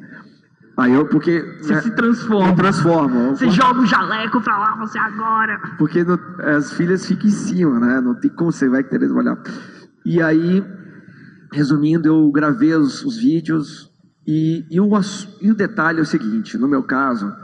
Aí 0.78 0.92
eu, 0.92 1.06
porque. 1.06 1.42
Você 1.60 1.74
né, 1.74 1.80
se 1.80 1.90
transforma. 1.90 2.54
transforma. 2.54 3.30
Você 3.30 3.50
joga 3.50 3.80
o 3.80 3.86
jaleco 3.86 4.40
pra 4.40 4.56
lá, 4.56 4.76
você 4.76 4.96
agora. 4.96 5.60
Porque 5.76 6.04
no, 6.04 6.16
as 6.40 6.72
filhas 6.72 7.04
ficam 7.04 7.26
em 7.26 7.32
cima, 7.32 7.80
né? 7.80 8.00
Não 8.00 8.14
tem 8.14 8.30
como 8.30 8.52
você 8.52 8.68
vai 8.68 8.84
querer 8.84 9.06
trabalhar. 9.06 9.42
E 10.06 10.22
aí, 10.22 10.64
resumindo, 11.52 12.06
eu 12.06 12.30
gravei 12.30 12.74
os, 12.74 13.04
os 13.04 13.16
vídeos. 13.16 13.92
E, 14.24 14.64
e, 14.70 14.80
o, 14.80 14.88
e 15.42 15.50
o 15.50 15.54
detalhe 15.54 15.98
é 15.98 16.02
o 16.02 16.06
seguinte: 16.06 16.56
no 16.56 16.68
meu 16.68 16.84
caso, 16.84 17.34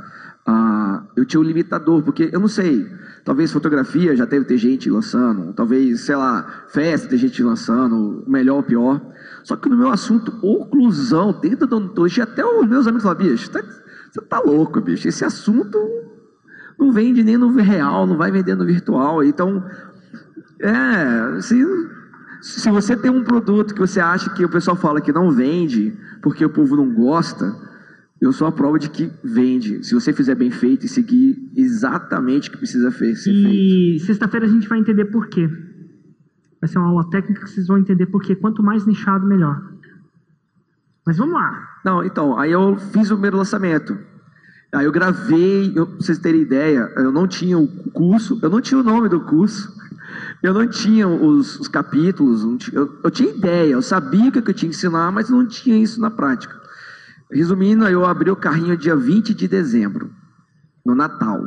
ah, 0.46 1.04
eu 1.16 1.24
tinha 1.24 1.40
um 1.40 1.44
limitador, 1.44 2.02
porque 2.02 2.28
eu 2.32 2.38
não 2.38 2.48
sei. 2.48 2.86
Talvez 3.24 3.50
fotografia 3.50 4.14
já 4.14 4.26
deve 4.26 4.44
ter 4.44 4.58
gente 4.58 4.90
lançando, 4.90 5.54
talvez, 5.54 6.02
sei 6.02 6.14
lá, 6.14 6.64
festa 6.68 7.08
ter 7.08 7.16
gente 7.16 7.42
lançando, 7.42 8.22
melhor 8.26 8.56
ou 8.56 8.62
pior. 8.62 9.00
Só 9.42 9.56
que 9.56 9.68
no 9.68 9.76
meu 9.76 9.88
assunto, 9.88 10.34
oclusão, 10.42 11.32
dentro 11.40 11.66
da 11.66 11.76
odontologia, 11.76 12.24
até 12.24 12.44
os 12.44 12.68
meus 12.68 12.86
amigos 12.86 13.02
falam, 13.02 13.18
bicho, 13.18 13.50
tá, 13.50 13.62
você 14.12 14.20
tá 14.20 14.40
louco, 14.40 14.80
bicho. 14.82 15.08
Esse 15.08 15.24
assunto 15.24 15.78
não 16.78 16.92
vende 16.92 17.24
nem 17.24 17.38
no 17.38 17.48
real, 17.48 18.06
não 18.06 18.18
vai 18.18 18.30
vender 18.30 18.54
no 18.54 18.66
virtual. 18.66 19.24
Então, 19.24 19.64
é, 20.60 21.40
se, 21.40 21.64
se 22.42 22.70
você 22.70 22.94
tem 22.94 23.10
um 23.10 23.24
produto 23.24 23.74
que 23.74 23.80
você 23.80 24.00
acha 24.00 24.28
que 24.30 24.44
o 24.44 24.48
pessoal 24.50 24.76
fala 24.76 25.00
que 25.00 25.12
não 25.12 25.30
vende, 25.30 25.96
porque 26.22 26.44
o 26.44 26.50
povo 26.50 26.76
não 26.76 26.92
gosta, 26.92 27.54
eu 28.20 28.32
sou 28.32 28.46
a 28.46 28.52
prova 28.52 28.78
de 28.78 28.88
que 28.88 29.10
vende. 29.22 29.84
Se 29.84 29.94
você 29.94 30.12
fizer 30.12 30.34
bem 30.34 30.50
feito 30.50 30.86
e 30.86 30.88
seguir 30.88 31.50
exatamente 31.56 32.48
o 32.48 32.52
que 32.52 32.58
precisa 32.58 32.90
ser 32.90 33.14
feito. 33.14 33.28
E 33.28 33.98
sexta-feira 34.00 34.46
a 34.46 34.48
gente 34.48 34.68
vai 34.68 34.78
entender 34.78 35.06
por 35.06 35.28
quê. 35.28 35.48
Vai 36.60 36.68
ser 36.68 36.78
uma 36.78 36.88
aula 36.88 37.10
técnica 37.10 37.44
que 37.44 37.50
vocês 37.50 37.66
vão 37.66 37.78
entender 37.78 38.06
por 38.06 38.22
quê. 38.22 38.34
Quanto 38.34 38.62
mais 38.62 38.86
nichado, 38.86 39.26
melhor. 39.26 39.60
Mas 41.06 41.18
vamos 41.18 41.34
lá. 41.34 41.68
Não, 41.84 42.02
então, 42.02 42.38
aí 42.38 42.52
eu 42.52 42.76
fiz 42.76 43.10
o 43.10 43.14
primeiro 43.14 43.36
lançamento. 43.36 43.98
Aí 44.72 44.86
eu 44.86 44.92
gravei, 44.92 45.72
eu, 45.76 45.86
pra 45.86 45.96
vocês 45.96 46.18
terem 46.18 46.40
ideia, 46.40 46.90
eu 46.96 47.12
não 47.12 47.28
tinha 47.28 47.56
o 47.56 47.68
curso, 47.92 48.40
eu 48.42 48.50
não 48.50 48.60
tinha 48.60 48.80
o 48.80 48.82
nome 48.82 49.08
do 49.08 49.20
curso, 49.20 49.72
eu 50.42 50.52
não 50.52 50.66
tinha 50.66 51.06
os, 51.06 51.60
os 51.60 51.68
capítulos, 51.68 52.42
tinha, 52.58 52.80
eu, 52.80 52.98
eu, 53.04 53.10
tinha 53.10 53.30
ideia, 53.30 53.72
eu 53.72 53.82
sabia 53.82 54.30
o 54.30 54.32
que 54.32 54.38
eu 54.38 54.54
tinha 54.54 54.68
que 54.68 54.76
ensinar, 54.76 55.12
mas 55.12 55.30
não 55.30 55.46
tinha 55.46 55.80
isso 55.80 56.00
na 56.00 56.10
prática. 56.10 56.60
Resumindo, 57.30 57.86
eu 57.88 58.04
abri 58.04 58.30
o 58.30 58.36
carrinho 58.36 58.76
dia 58.76 58.94
20 58.94 59.34
de 59.34 59.48
dezembro, 59.48 60.10
no 60.84 60.94
Natal. 60.94 61.40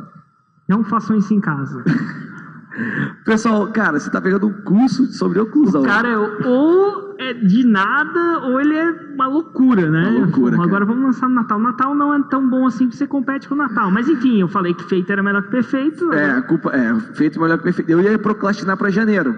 Não 0.68 0.84
façam 0.84 1.16
isso 1.18 1.34
em 1.34 1.40
casa. 1.40 1.84
Pessoal, 3.26 3.68
cara, 3.72 4.00
você 4.00 4.08
está 4.08 4.22
pegando 4.22 4.48
um 4.48 4.54
curso 4.62 5.08
sobre 5.08 5.40
oclusão. 5.40 5.82
O 5.82 5.86
cara 5.86 6.10
é 6.10 6.18
ou 6.18 7.16
é 7.18 7.34
de 7.34 7.66
nada 7.66 8.40
ou 8.44 8.62
ele 8.62 8.76
é 8.76 8.92
uma 9.16 9.28
loucura, 9.28 9.90
né? 9.90 10.10
Uma 10.10 10.26
loucura, 10.26 10.56
Agora 10.56 10.70
cara. 10.72 10.86
vamos 10.86 11.04
lançar 11.04 11.28
no 11.28 11.36
Natal. 11.36 11.60
Natal 11.60 11.96
não 11.96 12.14
é 12.14 12.22
tão 12.30 12.48
bom 12.48 12.68
assim 12.68 12.88
que 12.88 12.96
você 12.96 13.08
compete 13.08 13.48
com 13.48 13.56
o 13.56 13.58
Natal. 13.58 13.90
Mas 13.90 14.08
enfim, 14.08 14.40
eu 14.40 14.48
falei 14.48 14.74
que 14.74 14.84
feito 14.84 15.12
era 15.12 15.24
melhor 15.24 15.42
que 15.44 15.50
perfeito. 15.50 16.14
É, 16.14 16.32
a 16.32 16.42
culpa 16.44 16.70
é 16.72 16.94
feito 17.16 17.40
melhor 17.40 17.58
que 17.58 17.64
perfeito. 17.64 17.90
Eu 17.90 18.02
ia 18.02 18.20
procrastinar 18.20 18.78
para 18.78 18.90
janeiro. 18.92 19.36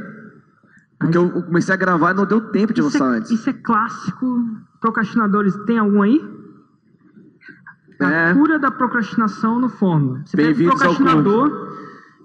Porque 0.99 1.17
eu 1.17 1.29
comecei 1.43 1.73
a 1.73 1.77
gravar 1.77 2.11
e 2.11 2.13
não 2.15 2.25
deu 2.25 2.41
tempo 2.51 2.73
de 2.73 2.81
isso 2.81 2.89
lançar 2.91 3.13
é, 3.13 3.17
antes. 3.17 3.31
Isso 3.31 3.49
é 3.49 3.53
clássico. 3.53 4.45
Procrastinadores, 4.81 5.55
tem 5.65 5.77
algum 5.77 6.01
aí? 6.01 6.21
A 8.01 8.09
É. 8.11 8.33
cura 8.33 8.57
da 8.59 8.71
procrastinação 8.71 9.59
no 9.59 9.69
Fórmula. 9.69 10.21
Você 10.25 10.37
pega 10.37 10.61
um 10.63 10.67
procrastinador 10.67 11.69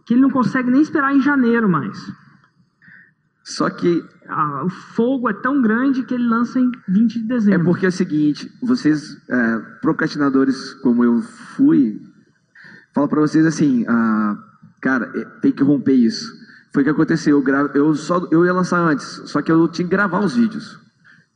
que 0.04 0.14
ele 0.14 0.20
não 0.22 0.30
consegue 0.30 0.70
nem 0.70 0.80
esperar 0.82 1.14
em 1.14 1.20
janeiro 1.20 1.68
mais. 1.68 2.12
Só 3.42 3.68
que 3.70 4.02
Ah, 4.26 4.64
o 4.64 4.70
fogo 4.70 5.28
é 5.28 5.34
tão 5.34 5.60
grande 5.60 6.02
que 6.02 6.14
ele 6.14 6.26
lança 6.26 6.58
em 6.58 6.70
20 6.88 7.18
de 7.18 7.24
é 7.24 7.28
dezembro. 7.28 7.66
porque 7.66 7.84
é 7.84 7.90
o 7.90 7.92
seguinte, 7.92 8.50
vocês 8.62 9.18
é, 9.28 9.58
procrastinadores 9.82 10.72
como 10.82 11.04
eu 11.04 11.20
fui, 11.20 12.00
falo 12.94 13.06
para 13.06 13.20
vocês 13.20 13.44
assim, 13.44 13.84
ah, 13.86 14.38
cara, 14.80 15.12
é, 15.14 15.24
tem 15.42 15.52
que 15.52 15.62
romper 15.62 15.92
isso. 15.92 16.32
Foi 16.74 16.82
o 16.82 16.84
que 16.84 16.90
aconteceu. 16.90 17.38
Eu, 17.38 17.42
gra- 17.42 17.70
eu 17.72 17.94
só 17.94 18.26
eu 18.32 18.44
ia 18.44 18.52
lançar 18.52 18.80
antes, 18.80 19.22
só 19.26 19.40
que 19.40 19.52
eu 19.52 19.68
tinha 19.68 19.86
que 19.86 19.90
gravar 19.92 20.18
os 20.18 20.34
vídeos. 20.34 20.76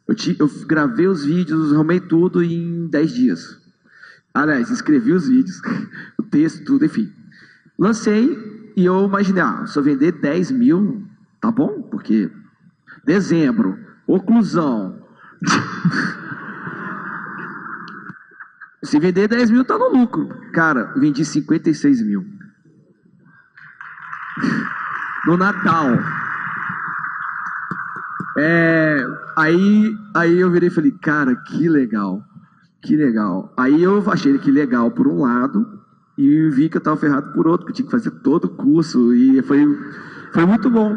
Eu, 0.08 0.16
eu 0.40 0.50
gravei 0.66 1.06
os 1.06 1.24
vídeos, 1.24 1.72
arrumei 1.72 2.00
tudo 2.00 2.42
em 2.42 2.88
10 2.88 3.12
dias. 3.12 3.56
Aliás, 4.34 4.68
escrevi 4.68 5.12
os 5.12 5.28
vídeos, 5.28 5.62
o 6.18 6.24
texto, 6.24 6.64
tudo, 6.64 6.84
enfim. 6.84 7.12
Lancei 7.78 8.72
e 8.76 8.84
eu 8.84 9.06
imaginei, 9.06 9.42
ah, 9.42 9.64
se 9.64 9.78
eu 9.78 9.82
vender 9.82 10.10
10 10.10 10.50
mil, 10.50 11.06
tá 11.40 11.52
bom? 11.52 11.82
Porque 11.82 12.28
dezembro, 13.04 13.78
oclusão. 14.08 15.00
se 18.82 18.98
vender 18.98 19.28
10 19.28 19.52
mil, 19.52 19.64
tá 19.64 19.78
no 19.78 19.88
lucro. 19.88 20.28
Cara, 20.52 20.92
vendi 20.96 21.24
56 21.24 22.02
mil. 22.02 22.26
No 25.28 25.36
Natal. 25.36 25.98
É, 28.38 29.04
aí, 29.36 29.94
aí 30.14 30.40
eu 30.40 30.50
virei 30.50 30.70
e 30.70 30.72
falei, 30.72 30.90
cara, 30.90 31.36
que 31.36 31.68
legal. 31.68 32.22
Que 32.80 32.96
legal. 32.96 33.52
Aí 33.54 33.82
eu 33.82 34.02
achei 34.10 34.38
que 34.38 34.50
legal 34.50 34.90
por 34.90 35.06
um 35.06 35.20
lado 35.20 35.66
e 36.16 36.48
vi 36.48 36.70
que 36.70 36.78
eu 36.78 36.80
estava 36.80 36.96
ferrado 36.96 37.30
por 37.34 37.46
outro, 37.46 37.66
que 37.66 37.72
eu 37.72 37.76
tinha 37.76 37.84
que 37.84 37.92
fazer 37.92 38.10
todo 38.22 38.46
o 38.46 38.56
curso 38.56 39.12
e 39.12 39.42
foi, 39.42 39.66
foi 40.32 40.46
muito 40.46 40.70
bom. 40.70 40.96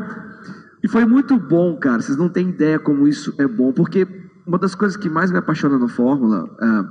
E 0.81 0.88
foi 0.88 1.03
muito 1.03 1.38
bom, 1.38 1.77
cara. 1.77 2.01
Vocês 2.01 2.17
não 2.17 2.29
têm 2.29 2.51
ideia 2.51 2.79
como 2.79 3.09
isso 3.09 3.35
é 3.38 3.45
bom, 3.45 3.73
porque 3.73 4.07
uma 4.47 4.57
das 4.57 4.73
coisas 4.75 4.95
que 4.95 5.09
mais 5.09 5.29
me 5.29 5.39
apaixona 5.39 5.77
no 5.77 5.89
Fórmula 5.89 6.50
ah, 6.61 6.89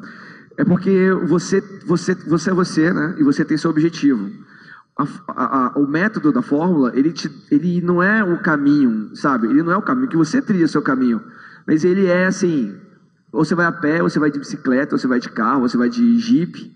é 0.58 0.64
porque 0.66 1.10
você, 1.26 1.62
você, 1.86 2.14
você 2.14 2.50
é 2.50 2.52
você, 2.52 2.92
né? 2.92 3.14
E 3.18 3.24
você 3.24 3.46
tem 3.46 3.56
seu 3.56 3.70
objetivo. 3.70 4.28
A- 5.28 5.66
a- 5.66 5.78
o 5.78 5.86
método 5.86 6.32
da 6.32 6.42
Fórmula, 6.42 6.92
ele, 6.94 7.12
te, 7.12 7.30
ele 7.50 7.80
não 7.80 8.02
é 8.02 8.22
o 8.24 8.40
caminho, 8.42 9.14
sabe? 9.14 9.46
Ele 9.48 9.62
não 9.62 9.72
é 9.72 9.76
o 9.76 9.82
caminho 9.82 10.08
que 10.08 10.16
você 10.16 10.40
trilha 10.42 10.66
seu 10.68 10.82
caminho, 10.82 11.20
mas 11.66 11.84
ele 11.84 12.06
é 12.06 12.26
assim: 12.26 12.74
ou 13.32 13.44
você 13.44 13.54
vai 13.54 13.66
a 13.66 13.72
pé, 13.72 14.02
ou 14.02 14.08
você 14.10 14.18
vai 14.18 14.30
de 14.30 14.38
bicicleta, 14.38 14.94
ou 14.94 14.98
você 14.98 15.06
vai 15.06 15.20
de 15.20 15.28
carro, 15.30 15.62
ou 15.62 15.68
você 15.68 15.76
vai 15.76 15.88
de 15.88 16.18
jeep, 16.18 16.72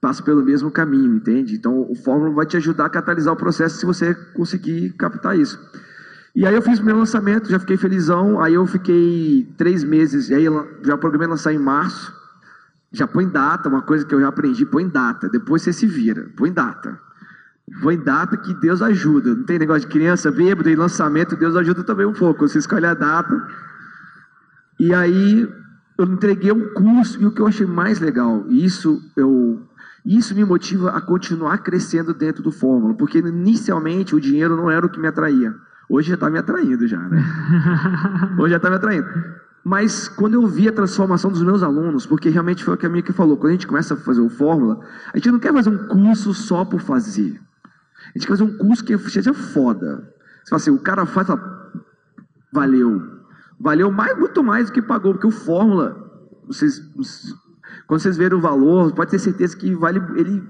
passa 0.00 0.22
pelo 0.22 0.42
mesmo 0.42 0.70
caminho, 0.70 1.14
entende? 1.16 1.54
Então, 1.54 1.86
o 1.90 1.94
Fórmula 1.94 2.30
vai 2.32 2.46
te 2.46 2.56
ajudar 2.56 2.86
a 2.86 2.90
catalisar 2.90 3.32
o 3.34 3.36
processo 3.36 3.78
se 3.78 3.86
você 3.86 4.14
conseguir 4.34 4.90
captar 4.92 5.38
isso. 5.38 5.58
E 6.34 6.44
aí 6.46 6.54
eu 6.54 6.60
fiz 6.60 6.78
meu 6.80 6.98
lançamento, 6.98 7.48
já 7.50 7.58
fiquei 7.58 7.78
felizão. 7.78 8.40
Aí 8.42 8.52
eu 8.54 8.66
fiquei 8.66 9.48
três 9.56 9.82
meses, 9.82 10.28
e 10.28 10.34
aí 10.34 10.44
já 10.84 10.96
programei 10.98 11.26
lançar 11.26 11.52
em 11.52 11.58
março. 11.58 12.14
Já 12.92 13.06
põe 13.06 13.26
data, 13.26 13.68
uma 13.68 13.82
coisa 13.82 14.04
que 14.04 14.14
eu 14.14 14.20
já 14.20 14.28
aprendi, 14.28 14.64
põe 14.66 14.86
data. 14.86 15.28
Depois 15.28 15.62
você 15.62 15.72
se 15.72 15.86
vira, 15.86 16.30
põe 16.36 16.52
data. 16.52 17.00
Põe 17.82 17.98
data 17.98 18.36
que 18.36 18.54
Deus 18.54 18.80
ajuda. 18.80 19.34
Não 19.34 19.44
tem 19.44 19.58
negócio 19.58 19.88
de 19.88 19.92
criança 19.92 20.30
bêbada 20.30 20.70
e 20.70 20.76
lançamento, 20.76 21.36
Deus 21.36 21.56
ajuda 21.56 21.82
também 21.82 22.06
um 22.06 22.12
pouco. 22.12 22.46
Você 22.46 22.58
escolhe 22.58 22.86
a 22.86 22.94
data. 22.94 23.46
E 24.78 24.94
aí 24.94 25.48
eu 25.98 26.04
entreguei 26.04 26.52
um 26.52 26.72
curso, 26.74 27.20
e 27.20 27.26
o 27.26 27.30
que 27.30 27.40
eu 27.40 27.46
achei 27.46 27.66
mais 27.66 27.98
legal, 27.98 28.44
e 28.48 28.64
isso 28.64 29.02
eu. 29.16 29.62
Isso 30.04 30.36
me 30.36 30.44
motiva 30.44 30.90
a 30.90 31.00
continuar 31.00 31.58
crescendo 31.58 32.14
dentro 32.14 32.40
do 32.40 32.52
Fórmula, 32.52 32.94
porque 32.94 33.18
inicialmente 33.18 34.14
o 34.14 34.20
dinheiro 34.20 34.56
não 34.56 34.70
era 34.70 34.86
o 34.86 34.88
que 34.88 35.00
me 35.00 35.08
atraía. 35.08 35.52
Hoje 35.88 36.10
já 36.10 36.14
está 36.14 36.30
me 36.30 36.38
atraindo 36.38 36.86
já, 36.86 37.00
né? 37.00 37.24
Hoje 38.38 38.50
já 38.50 38.56
está 38.58 38.70
me 38.70 38.76
atraindo. 38.76 39.08
Mas 39.64 40.06
quando 40.06 40.34
eu 40.34 40.46
vi 40.46 40.68
a 40.68 40.72
transformação 40.72 41.28
dos 41.28 41.42
meus 41.42 41.60
alunos, 41.60 42.06
porque 42.06 42.28
realmente 42.28 42.62
foi 42.62 42.74
o 42.74 42.76
que 42.76 42.86
a 42.86 42.88
Mika 42.88 43.12
falou, 43.12 43.36
quando 43.36 43.48
a 43.48 43.52
gente 43.54 43.66
começa 43.66 43.94
a 43.94 43.96
fazer 43.96 44.20
o 44.20 44.30
Fórmula, 44.30 44.78
a 45.12 45.16
gente 45.16 45.32
não 45.32 45.40
quer 45.40 45.52
fazer 45.52 45.70
um 45.70 45.88
curso 45.88 46.32
só 46.32 46.64
por 46.64 46.80
fazer. 46.80 47.40
A 48.14 48.18
gente 48.18 48.26
quer 48.26 48.36
fazer 48.36 48.44
um 48.44 48.56
curso 48.58 48.84
que 48.84 48.96
seja 49.10 49.34
foda. 49.34 50.12
Você 50.42 50.50
fala 50.50 50.60
assim, 50.60 50.70
o 50.70 50.78
cara 50.78 51.06
faz, 51.06 51.26
fala, 51.26 51.72
valeu. 52.52 53.16
Valeu 53.58 53.90
mais, 53.90 54.16
muito 54.18 54.42
mais 54.42 54.66
do 54.66 54.72
que 54.72 54.82
pagou, 54.82 55.12
porque 55.12 55.26
o 55.26 55.30
Fórmula, 55.30 55.96
vocês, 56.46 56.80
quando 57.86 58.00
vocês 58.00 58.16
verem 58.16 58.38
o 58.38 58.40
valor, 58.40 58.92
pode 58.94 59.10
ter 59.10 59.18
certeza 59.18 59.56
que 59.56 59.74
vale, 59.74 60.00
ele, 60.16 60.46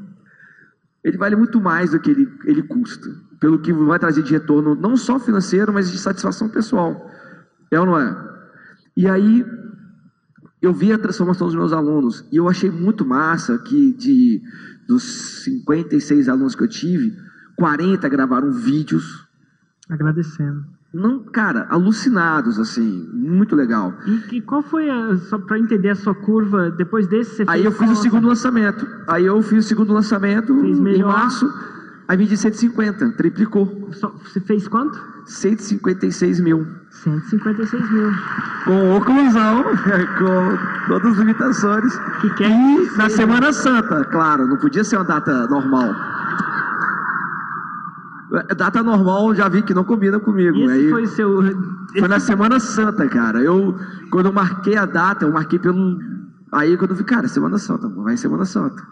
ele 1.04 1.16
vale 1.16 1.36
muito 1.36 1.60
mais 1.60 1.92
do 1.92 2.00
que 2.00 2.10
ele, 2.10 2.28
ele 2.44 2.62
custa. 2.62 3.08
Pelo 3.40 3.58
que 3.60 3.72
vai 3.72 3.98
trazer 3.98 4.22
de 4.22 4.32
retorno, 4.32 4.74
não 4.74 4.96
só 4.96 5.18
financeiro, 5.18 5.72
mas 5.72 5.90
de 5.90 5.98
satisfação 5.98 6.48
pessoal. 6.48 7.10
É 7.70 7.78
ou 7.78 7.86
não 7.86 7.98
é? 7.98 8.26
E 8.96 9.08
aí, 9.08 9.44
eu 10.60 10.72
vi 10.72 10.92
a 10.92 10.98
transformação 10.98 11.46
dos 11.46 11.56
meus 11.56 11.72
alunos, 11.72 12.24
e 12.32 12.36
eu 12.36 12.48
achei 12.48 12.70
muito 12.70 13.04
massa 13.04 13.58
que 13.58 13.92
de, 13.92 14.42
dos 14.88 15.44
56 15.44 16.28
alunos 16.28 16.54
que 16.54 16.62
eu 16.62 16.68
tive, 16.68 17.14
40 17.56 18.08
gravaram 18.08 18.52
vídeos 18.52 19.26
Agradecendo. 19.88 20.64
não, 20.92 21.20
cara, 21.20 21.66
alucinados, 21.70 22.58
assim, 22.58 23.08
muito 23.12 23.54
legal. 23.54 23.92
E, 24.06 24.36
e 24.36 24.40
qual 24.40 24.62
foi, 24.62 24.90
a, 24.90 25.16
só 25.16 25.38
para 25.38 25.58
entender 25.58 25.90
a 25.90 25.94
sua 25.94 26.14
curva, 26.14 26.70
depois 26.70 27.06
desse 27.06 27.36
você 27.36 27.44
Aí 27.46 27.64
eu 27.64 27.72
fiz 27.72 27.90
o 27.90 27.96
segundo 27.96 28.26
lançamento. 28.26 28.86
Aí 29.06 29.24
eu 29.26 29.40
fiz 29.42 29.64
o 29.64 29.68
segundo 29.68 29.92
lançamento 29.92 30.52
em 30.64 31.02
março. 31.02 31.46
Aí 32.08 32.16
vendi 32.16 32.36
150, 32.36 33.10
triplicou. 33.12 33.90
Só- 33.92 34.14
Você 34.24 34.40
fez 34.40 34.68
quanto? 34.68 34.98
156 35.24 36.40
mil. 36.40 36.66
156 36.90 37.90
mil. 37.90 38.12
Com 38.64 38.96
oclusão, 38.96 39.64
com 40.18 40.88
todas 40.88 41.12
as 41.12 41.18
limitações. 41.18 41.96
Que 42.20 42.30
quer 42.34 42.50
E 42.50 42.88
que 42.88 42.96
na 42.96 43.08
Semana 43.10 43.52
Santa, 43.52 44.04
claro, 44.04 44.46
não 44.46 44.56
podia 44.56 44.84
ser 44.84 44.96
uma 44.96 45.04
data 45.04 45.46
normal. 45.48 45.94
Data 48.56 48.82
normal 48.82 49.34
já 49.34 49.48
vi 49.48 49.62
que 49.62 49.72
não 49.74 49.84
combina 49.84 50.18
comigo. 50.18 50.56
Esse 50.58 50.70
Aí- 50.72 50.90
foi 50.90 51.02
o 51.04 51.08
seu. 51.08 51.42
Foi 51.98 52.08
na 52.08 52.18
Semana 52.18 52.58
Santa, 52.58 53.06
cara. 53.08 53.40
Eu, 53.40 53.74
quando 54.10 54.26
eu 54.26 54.32
marquei 54.32 54.76
a 54.76 54.84
data, 54.84 55.24
eu 55.24 55.32
marquei 55.32 55.58
pelo. 55.58 55.98
Aí 56.52 56.76
quando 56.76 56.90
eu 56.90 56.96
vi, 56.96 57.04
cara, 57.04 57.28
Semana 57.28 57.58
Santa, 57.58 57.88
vai 57.88 58.16
Semana 58.16 58.44
Santa. 58.44 58.82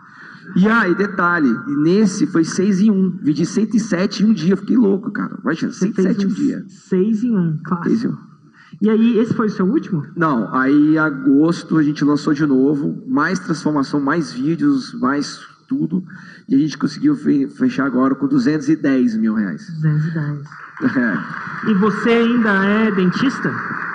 E 0.56 0.68
aí, 0.68 0.94
detalhe, 0.94 1.48
nesse 1.82 2.26
foi 2.26 2.44
6 2.44 2.80
em 2.82 2.90
1. 2.90 3.18
Vedi 3.22 3.46
107 3.46 4.22
em 4.22 4.26
um 4.30 4.32
dia. 4.34 4.56
Fiquei 4.56 4.76
louco, 4.76 5.10
cara. 5.10 5.38
Imagina, 5.42 5.72
Você 5.72 5.90
fez 5.90 6.06
107 6.06 6.22
em 6.22 6.26
um 6.26 6.34
dia. 6.34 6.64
Seis 6.68 7.24
em 7.24 7.36
um, 7.36 7.42
Seis 7.42 7.58
em 7.58 7.62
clássico. 7.62 8.12
um. 8.12 8.34
E 8.82 8.90
aí, 8.90 9.18
esse 9.18 9.32
foi 9.34 9.46
o 9.46 9.50
seu 9.50 9.66
último? 9.66 10.04
Não, 10.16 10.52
aí 10.54 10.94
em 10.94 10.98
agosto 10.98 11.78
a 11.78 11.82
gente 11.82 12.04
lançou 12.04 12.34
de 12.34 12.44
novo, 12.44 13.02
mais 13.08 13.38
transformação, 13.38 14.00
mais 14.00 14.32
vídeos, 14.32 14.92
mais 15.00 15.40
tudo. 15.66 16.02
E 16.48 16.54
a 16.54 16.58
gente 16.58 16.76
conseguiu 16.78 17.14
fe- 17.16 17.48
fechar 17.48 17.86
agora 17.86 18.14
com 18.14 18.26
210 18.26 19.16
mil 19.16 19.34
reais. 19.34 19.66
210. 19.80 20.46
É. 20.96 21.70
E 21.70 21.74
você 21.74 22.10
ainda 22.10 22.50
é 22.66 22.90
dentista? 22.90 23.50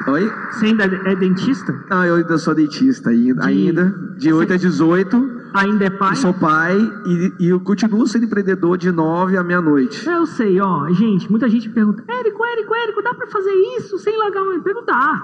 Oi? 0.07 0.31
Você 0.51 0.65
ainda 0.67 0.85
é 0.85 1.15
dentista? 1.15 1.73
Ah, 1.89 2.07
eu 2.07 2.15
ainda 2.15 2.37
sou 2.37 2.55
dentista 2.55 3.09
ainda. 3.09 3.41
De- 3.41 3.47
ainda 3.47 3.89
de 4.17 4.31
8 4.33 4.53
a 4.53 4.57
18. 4.57 5.39
Ainda 5.53 5.85
é 5.85 5.89
pai? 5.89 6.15
Sou 6.15 6.33
pai 6.33 6.77
e, 7.05 7.33
e 7.39 7.49
eu 7.49 7.59
continuo 7.59 8.05
sendo 8.07 8.25
empreendedor 8.25 8.77
de 8.77 8.91
nove 8.91 9.35
à 9.35 9.43
meia-noite. 9.43 10.07
Eu 10.07 10.25
sei, 10.25 10.61
ó, 10.61 10.87
gente, 10.93 11.29
muita 11.29 11.49
gente 11.49 11.67
pergunta, 11.69 12.03
Érico, 12.07 12.45
Érico, 12.45 12.75
Érico, 12.75 13.01
dá 13.01 13.13
pra 13.15 13.25
fazer 13.27 13.51
isso 13.77 13.97
sem 13.97 14.15
largar 14.17 14.43
um 14.43 14.53
emprego? 14.53 14.81
Dá. 14.85 15.21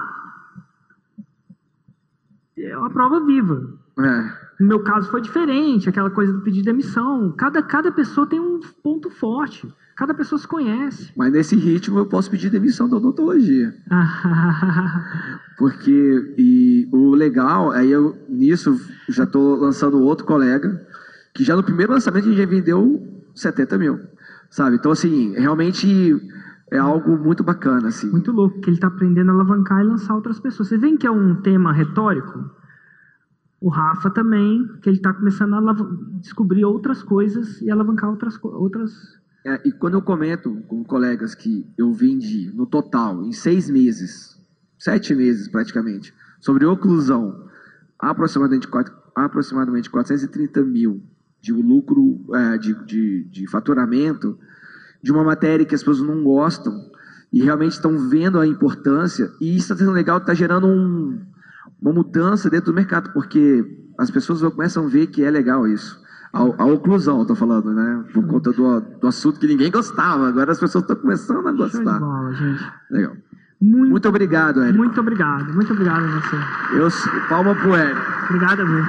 É 2.58 2.76
uma 2.76 2.90
prova 2.90 3.24
viva. 3.24 3.72
É. 4.00 4.45
No 4.58 4.66
meu 4.66 4.82
caso 4.82 5.10
foi 5.10 5.20
diferente, 5.20 5.88
aquela 5.88 6.10
coisa 6.10 6.32
do 6.32 6.40
pedir 6.40 6.62
demissão. 6.62 7.32
Cada, 7.36 7.62
cada 7.62 7.92
pessoa 7.92 8.26
tem 8.26 8.40
um 8.40 8.60
ponto 8.82 9.10
forte. 9.10 9.68
Cada 9.96 10.12
pessoa 10.12 10.38
se 10.38 10.46
conhece. 10.46 11.10
Mas 11.16 11.32
nesse 11.32 11.56
ritmo 11.56 11.98
eu 11.98 12.06
posso 12.06 12.30
pedir 12.30 12.50
demissão 12.50 12.88
da 12.88 12.96
odontologia. 12.96 13.74
Porque 15.56 16.34
e 16.36 16.86
o 16.92 17.14
legal, 17.14 17.70
aí 17.70 17.90
eu 17.90 18.14
nisso 18.28 18.78
já 19.08 19.24
estou 19.24 19.56
lançando 19.56 20.02
outro 20.02 20.26
colega, 20.26 20.86
que 21.34 21.42
já 21.42 21.56
no 21.56 21.62
primeiro 21.62 21.92
lançamento 21.92 22.24
a 22.24 22.28
gente 22.28 22.38
já 22.38 22.46
vendeu 22.46 23.02
70 23.34 23.78
mil. 23.78 24.00
Sabe? 24.50 24.76
Então, 24.76 24.92
assim, 24.92 25.32
realmente 25.32 26.14
é 26.70 26.78
algo 26.78 27.16
muito 27.16 27.42
bacana. 27.42 27.88
Assim. 27.88 28.10
Muito 28.10 28.32
louco, 28.32 28.60
que 28.60 28.68
ele 28.68 28.76
está 28.76 28.88
aprendendo 28.88 29.30
a 29.30 29.34
alavancar 29.34 29.80
e 29.80 29.84
lançar 29.84 30.14
outras 30.14 30.38
pessoas. 30.38 30.68
Vocês 30.68 30.80
veem 30.80 30.96
que 30.96 31.06
é 31.06 31.10
um 31.10 31.36
tema 31.36 31.72
retórico? 31.72 32.50
O 33.60 33.68
Rafa 33.68 34.10
também, 34.10 34.66
que 34.82 34.88
ele 34.88 34.98
está 34.98 35.12
começando 35.12 35.54
a 35.54 35.72
descobrir 36.20 36.64
outras 36.64 37.02
coisas 37.02 37.60
e 37.62 37.70
alavancar 37.70 38.10
outras, 38.10 38.38
outras 38.42 38.92
é, 39.46 39.60
e 39.64 39.70
quando 39.70 39.94
eu 39.94 40.02
comento 40.02 40.60
com 40.66 40.82
colegas 40.82 41.32
que 41.32 41.64
eu 41.78 41.92
vendi 41.92 42.50
no 42.52 42.66
total, 42.66 43.22
em 43.22 43.30
seis 43.30 43.70
meses, 43.70 44.36
sete 44.76 45.14
meses 45.14 45.46
praticamente, 45.46 46.12
sobre 46.40 46.66
oclusão, 46.66 47.48
aproximadamente, 47.96 48.68
aproximadamente 49.14 49.88
430 49.88 50.62
mil 50.64 51.00
de 51.40 51.52
lucro, 51.52 52.26
é, 52.34 52.58
de, 52.58 52.74
de, 52.84 53.22
de 53.22 53.46
faturamento, 53.46 54.36
de 55.00 55.12
uma 55.12 55.22
matéria 55.22 55.64
que 55.64 55.76
as 55.76 55.80
pessoas 55.80 56.00
não 56.00 56.24
gostam 56.24 56.90
e 57.32 57.40
realmente 57.40 57.74
estão 57.74 57.96
vendo 58.08 58.40
a 58.40 58.46
importância, 58.48 59.30
e 59.40 59.54
isso 59.56 59.72
está 59.72 59.76
sendo 59.76 59.92
legal, 59.92 60.18
está 60.18 60.34
gerando 60.34 60.66
um, 60.66 61.20
uma 61.80 61.92
mudança 61.92 62.50
dentro 62.50 62.72
do 62.72 62.74
mercado, 62.74 63.12
porque 63.12 63.64
as 63.98 64.10
pessoas 64.10 64.42
começam 64.52 64.84
a 64.84 64.88
ver 64.88 65.06
que 65.08 65.22
é 65.22 65.30
legal 65.30 65.66
isso 65.66 66.04
a, 66.36 66.62
a 66.62 66.66
oclusão, 66.66 67.22
estou 67.22 67.36
falando, 67.36 67.72
né? 67.72 68.04
Por 68.12 68.26
conta 68.26 68.52
do, 68.52 68.80
do 68.80 69.06
assunto 69.06 69.40
que 69.40 69.46
ninguém 69.46 69.70
gostava. 69.70 70.28
Agora 70.28 70.52
as 70.52 70.60
pessoas 70.60 70.84
estão 70.84 70.96
começando 70.96 71.46
a 71.48 71.52
gostar. 71.52 71.98
Bola. 71.98 72.30
Legal. 72.90 73.16
Muito, 73.60 73.90
muito 73.90 74.08
obrigado, 74.08 74.62
Érico. 74.62 74.78
Muito 74.78 75.00
obrigado, 75.00 75.54
muito 75.54 75.72
obrigado 75.72 76.04
a 76.04 76.08
você. 76.08 76.36
Eu, 76.74 76.88
palma 77.28 77.54
pro 77.54 77.74
Érico. 77.74 78.00
Obrigado, 78.28 78.66
velho. 78.66 78.86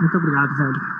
Muito 0.00 0.16
obrigado, 0.18 0.56
velho. 0.56 0.90